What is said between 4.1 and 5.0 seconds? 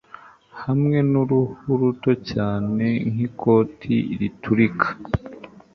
riturika